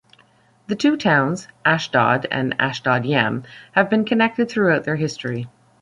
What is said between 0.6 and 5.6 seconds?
The two towns, Ashdod and Ashdod-Yam, have been connected throughout their history.